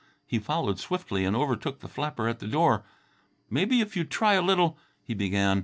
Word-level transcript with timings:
He 0.25 0.39
followed 0.39 0.79
swiftly 0.79 1.25
and 1.25 1.35
overtook 1.35 1.79
the 1.81 1.87
flapper 1.87 2.27
at 2.27 2.41
her 2.41 2.47
door. 2.47 2.83
"Maybe 3.51 3.81
if 3.81 3.95
you'd 3.95 4.09
try 4.09 4.33
a 4.33 4.41
little" 4.41 4.79
he 5.07 5.13
began. 5.13 5.59